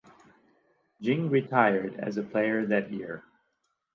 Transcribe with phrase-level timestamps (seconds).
[0.99, 3.23] Jing retired as a player that year.